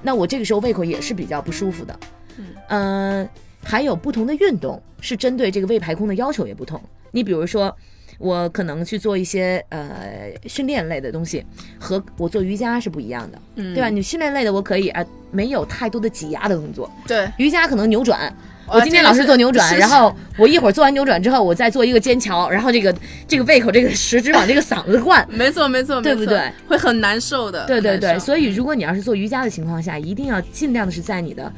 [0.00, 2.00] 那我这个时候胃口也是比较不舒服的。
[2.38, 3.28] 嗯呃，
[3.62, 6.80] 还有不同的运动是针对这个胃排空的要求也不同。
[7.10, 7.76] 你比如说，
[8.18, 11.44] 我可能去做一些呃训练类的东西，
[11.78, 13.88] 和我做瑜伽是不一样的，嗯，对吧？
[13.88, 18.34] 你训练类的我可以啊、没有太多的挤压的动作，对，瑜伽可能扭转。
[18.66, 22.94] 我今天老是是做扭转，然后我一会儿做完扭转之后，我再做一个肩桥，然后这个
[23.28, 25.22] 这个胃口这个食指往这个嗓子灌。
[25.28, 26.50] 没错没错，对不对？
[26.66, 27.66] 会很难受的。
[27.66, 31.52] 对对对，所以如果你要是做瑜伽的情况下，一定要尽量的是在你的，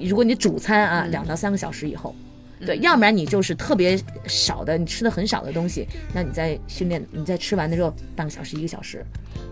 [0.00, 2.14] 如果你主餐啊嗯两到三个小时以后，
[2.64, 9.04] 对，要不然你就是特别少的，你吃的很少的东西，那你在训练，你在吃完的时候半个小时一个小时，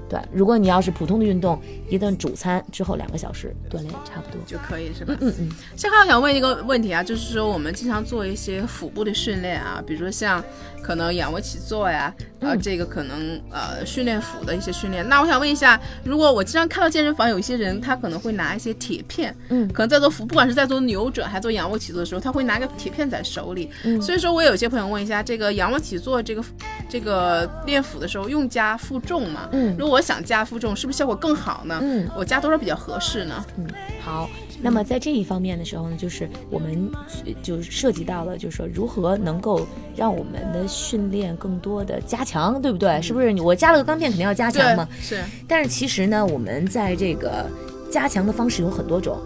[0.08, 4.40] 对，如果你要是普通的运动，一顿主餐之后两个小时锻炼差不多。
[4.46, 5.14] 就可以是吧？
[5.20, 10.42] 嗯嗯，现在我想问一个问题啊，就是说我们经常做一些腹部的训练啊，比如说像
[10.82, 15.06] 可能仰卧起坐呀，呃，嗯这个可能呃训练腹的一些训练。
[15.06, 23.70] 那我想问一下，如果我经常看到健身房有一些人，他可能会拿一些铁片，嗯可能在做腹，不管是在做扭转还是做仰卧起坐的时候，他会拿个铁片在手里。
[23.84, 26.42] 嗯所以说我有些朋友问一下，这个仰卧起坐这个
[26.88, 29.48] 这个练腹的时候用加负重吗？
[29.52, 31.80] 嗯如果我想加负重，是不是效果更好呢？
[31.82, 33.44] 嗯我加多少比较合适呢？
[33.56, 33.66] 嗯，
[34.00, 34.30] 好。
[34.60, 36.90] 那么在这一方面的时候呢，就是我们
[37.26, 43.02] 呃就涉及到了，就是说如何能够让我们的训练更多的加强，对不对？
[43.02, 43.32] 是不是？
[43.42, 47.44] 我加了个钢片，肯定要加强嘛。，是，但是其实呢，我们在这个
[47.90, 49.18] 加强的方式有很多种。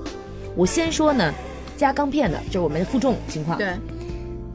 [0.56, 1.32] 我先说呢，
[1.76, 3.74] 加钢片的，就是我们的负重情况，对，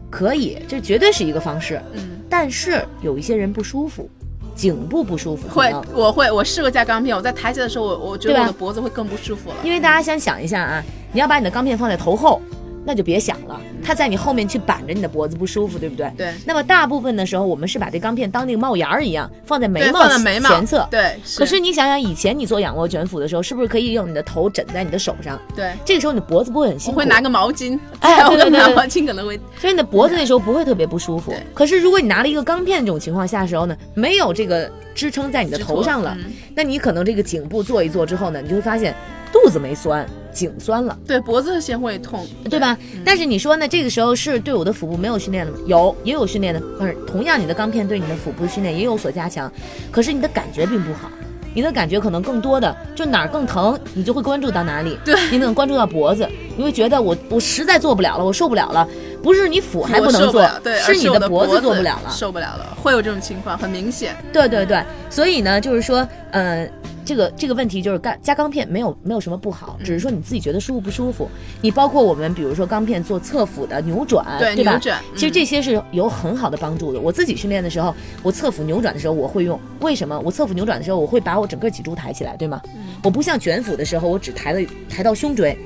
[0.09, 1.79] 可以，这绝对是一个方式。
[1.93, 2.17] 嗯。
[2.29, 4.07] 但是有一些人不舒服，
[4.57, 9.55] 颈部不舒服，会，我会，我试过加钢片，我在抬起来的时候，我我觉得我的脖子会更不舒服了。
[9.63, 12.41] 因为大家先想一下啊，你要把你的钢片放在头后，
[12.83, 16.11] 那就别想了，它在你后面去板着你的脖子不舒服，对不对？
[16.17, 16.33] 对。
[16.45, 20.85] 那么大部分的时候，我们是把这钢片当那个帽檐儿一样放在眉，毛放在眉毛前侧。
[20.91, 25.39] 对，可是你想想，以前你做仰卧卷腹的时候，是不是可以用你的头枕在你的手上？
[25.55, 28.49] 对，这个时候你的脖子不会很辛苦，我会拿个毛巾，哎我对对。
[28.49, 28.59] 对对。
[28.59, 31.31] 拿毛巾可能会，所以你的脖子那时候不会特别不舒服。
[31.31, 31.39] 对。
[31.53, 36.33] 可是如果你拿了一个钢片这种情况下的时候呢，没有这个支撑在你的头上了，嗯。
[36.53, 38.93] 那你可能这个颈部做一做之后呢，你就会发现
[39.31, 40.05] 肚子没酸，
[40.37, 40.95] 颈酸了。
[41.07, 42.77] 对，脖子先会痛，对吧？
[43.03, 43.67] 但是你说呢？
[43.67, 45.57] 这个时候是对我的腹部没有训练的吗？
[45.65, 46.59] 有，也有训练的。
[46.77, 49.51] 不是，同样你的钢片对你的腹部的训练也有所加强，
[49.91, 51.09] 可是你的感觉并不好。
[51.55, 54.95] 你的感觉可能更多的就哪儿更疼，你就会关注到哪里。
[55.03, 58.87] 对你能关注到脖子，你会觉得我我实在做不了了，我受不了了。
[59.23, 62.11] 不是你腹还不能做，对，是你的脖子做不了了。
[62.11, 64.15] 受不了了，会有这种情况，很明显。
[64.31, 66.69] 对对对，所以呢，就是说，呃，
[67.07, 71.29] 这个这个问题就是干加钢片没有没有什么不好，只是说你自己觉得舒服不舒服。
[71.61, 74.37] 你包括我们比如说钢片做侧腹的扭转，吧？
[74.37, 76.99] 对扭转其实嗯这些是有很好的帮助的。
[76.99, 80.19] 我自己训练的时候，我侧腹扭转的时候我会用，为什么？
[80.19, 82.61] 我侧腹扭转的时候，我会把我整个脊柱抬起来，对吗？
[83.01, 85.57] 我不像卷腹的时候，我只抬了抬到胸椎。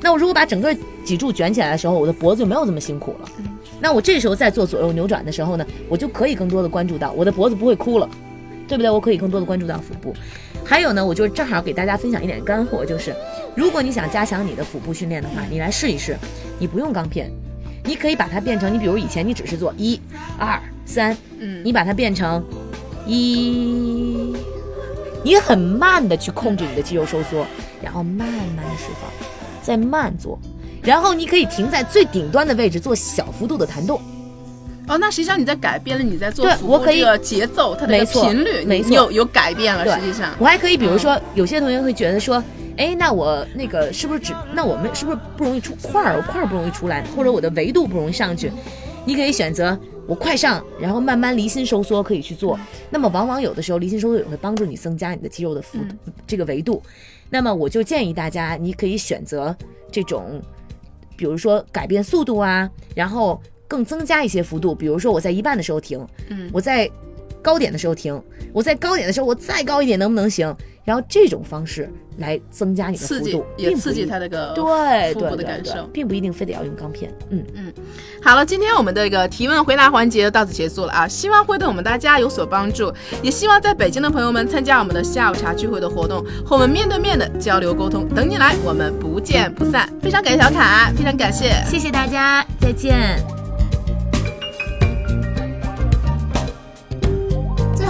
[0.00, 0.72] 那我如果把整个
[1.04, 3.28] 脊柱卷起来的时候，我的脖子就没有这么辛苦了。
[3.80, 8.08] 那我这时候在做左右扭转的时候呢，我就可以更多的关注到我的脖子不会哭了，
[8.68, 8.90] 对不对？
[8.90, 10.14] 我可以更多的关注到腹部。
[10.68, 13.16] 还有呢，我就正好给大家分享一点干货，就是
[13.56, 16.14] 如果你想加强你的腹部训练的话，你来试一试，
[16.58, 17.30] 你不用钢片，
[17.84, 19.98] 你可以把它变成，你比如以前你只是做一、
[20.38, 22.44] 二、三，嗯，你把它变成
[23.06, 24.36] 一，
[25.24, 27.46] 你很慢的去控制你的肌肉收缩，
[27.82, 29.10] 然后慢慢的释放，
[29.62, 30.38] 再慢做，
[30.82, 33.98] 然后你可以停在最顶端的位置做小幅度的弹动。
[34.88, 39.84] 哦，那实际上你在改变了你在做对我可以节奏，它的频率，没错你有有改变了。
[39.98, 42.42] 实际上，我还可以，比如说，有些同学会觉得说，
[42.76, 48.50] 哎，那我那个是不是只，那我们是不是不容易出块儿，我块儿不容易出来，或者我的维度不容易上去？
[49.04, 52.58] 你可以选择我快上，然后慢慢离心收缩可以去做。
[52.90, 55.78] 那么往往有的时候离心收缩也会帮助你增加你的肌肉的幅、
[56.26, 56.82] 这个维度。
[57.30, 59.54] 那么我就建议大家，你可以选择
[59.92, 60.40] 这种，
[61.16, 64.74] 比如说改变速度啊，然后更增加一些幅度。
[64.74, 66.90] 比如说我在一半的时候停，嗯我在
[67.40, 68.20] 高点的时候停，
[68.52, 70.52] 我在高点的时候我再高一点能不能行？
[70.84, 75.86] 然后这种方式来增加你的刺激幅度，也刺激并不一它那个对腹部的感受。
[75.92, 77.12] 并不一定非得要用钢片。
[77.28, 77.44] 嗯，
[78.22, 82.90] 好了，今天我们的一个提问回答环节到此结束了啊，希望会对我们大家有所帮助，
[83.22, 88.08] 也希望在北京的朋友们参加我们的下午茶聚会的活动，和我们面对面的交流沟通。
[88.08, 89.86] 等你来，我们不见不散。
[90.00, 91.52] 非常感谢小卡，非常感谢。
[91.66, 93.37] 谢谢大家，再见。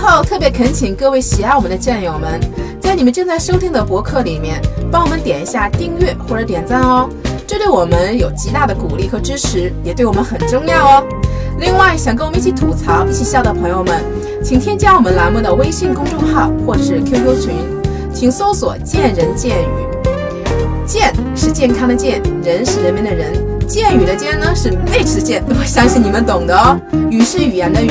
[0.08, 2.40] 后，特别恳请各位喜爱我们的战友们，
[2.80, 4.58] 在你们正在收听的博客里面，
[4.90, 7.06] 帮我们点一下订阅或者点赞哦，
[7.46, 11.04] 这对我们有极大的鼓励和支持，也对我们很重要哦。
[11.60, 14.02] 另外，想跟我们一起吐槽、一起笑的朋友们，
[14.42, 17.54] 请添加我们栏目的微信公众号或者是 QQ 群，
[18.14, 19.86] 请搜索“见人见语”。
[20.88, 23.34] 健是健康的健，人是人民的人，
[23.68, 26.80] 健语的健呢是内吃健，我相信你们懂的哦。
[27.10, 27.90] 语是语言的语。